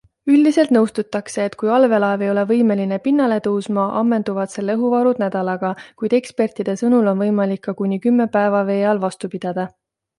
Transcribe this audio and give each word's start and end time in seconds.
Üldiselt 0.35 0.71
nõustutakse, 0.75 1.43
et 1.49 1.57
kui 1.63 1.69
allveelaev 1.75 2.23
ei 2.27 2.31
ole 2.31 2.45
võimeline 2.53 2.99
pinnale 3.09 3.37
tõusma, 3.49 3.85
ammenduvad 4.01 4.55
selle 4.55 4.77
õhuvarud 4.81 5.23
nädalaga, 5.27 5.75
kuid 6.03 6.19
ekspertide 6.23 6.79
sõnul 6.85 7.15
on 7.15 7.25
võimalik 7.27 7.67
ka 7.69 7.81
kuni 7.83 8.05
kümme 8.11 8.33
päeva 8.39 8.69
vee 8.73 8.85
all 8.95 9.07
vastu 9.09 9.35
pidada. 9.37 9.73